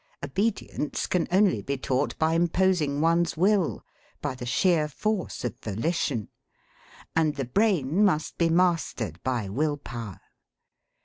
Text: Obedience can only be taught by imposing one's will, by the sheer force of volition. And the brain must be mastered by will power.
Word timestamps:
Obedience 0.23 1.05
can 1.05 1.27
only 1.31 1.61
be 1.61 1.77
taught 1.77 2.17
by 2.17 2.33
imposing 2.33 3.01
one's 3.01 3.37
will, 3.37 3.85
by 4.19 4.33
the 4.33 4.47
sheer 4.47 4.87
force 4.87 5.45
of 5.45 5.59
volition. 5.59 6.27
And 7.15 7.35
the 7.35 7.45
brain 7.45 8.03
must 8.03 8.39
be 8.39 8.49
mastered 8.49 9.21
by 9.21 9.47
will 9.47 9.77
power. 9.77 10.19